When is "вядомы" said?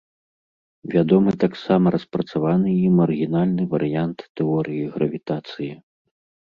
0.93-1.31